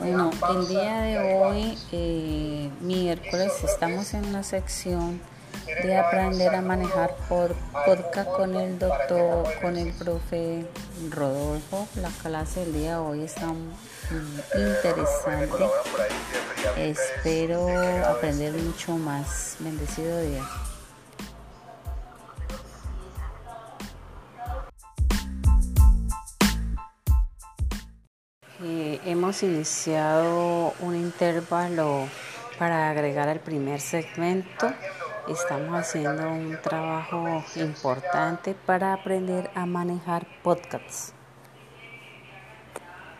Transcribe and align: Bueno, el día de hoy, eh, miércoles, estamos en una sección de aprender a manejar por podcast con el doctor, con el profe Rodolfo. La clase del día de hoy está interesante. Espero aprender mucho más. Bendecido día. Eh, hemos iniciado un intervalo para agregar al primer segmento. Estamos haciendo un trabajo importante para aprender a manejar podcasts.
Bueno, 0.00 0.30
el 0.48 0.66
día 0.66 1.02
de 1.02 1.18
hoy, 1.18 1.78
eh, 1.92 2.70
miércoles, 2.80 3.52
estamos 3.62 4.14
en 4.14 4.24
una 4.24 4.42
sección 4.42 5.20
de 5.82 5.94
aprender 5.94 6.54
a 6.54 6.62
manejar 6.62 7.14
por 7.28 7.54
podcast 7.84 8.30
con 8.30 8.56
el 8.56 8.78
doctor, 8.78 9.46
con 9.60 9.76
el 9.76 9.92
profe 9.92 10.64
Rodolfo. 11.10 11.86
La 11.96 12.08
clase 12.08 12.60
del 12.60 12.72
día 12.72 12.92
de 12.92 12.96
hoy 12.96 13.24
está 13.24 13.52
interesante. 14.54 15.64
Espero 16.78 17.68
aprender 18.08 18.54
mucho 18.54 18.96
más. 18.96 19.56
Bendecido 19.58 20.18
día. 20.22 20.42
Eh, 28.62 29.00
hemos 29.06 29.42
iniciado 29.42 30.74
un 30.80 30.94
intervalo 30.94 32.06
para 32.58 32.90
agregar 32.90 33.26
al 33.28 33.40
primer 33.40 33.80
segmento. 33.80 34.70
Estamos 35.28 35.78
haciendo 35.78 36.30
un 36.30 36.60
trabajo 36.60 37.42
importante 37.56 38.54
para 38.66 38.92
aprender 38.92 39.50
a 39.54 39.64
manejar 39.64 40.26
podcasts. 40.42 41.14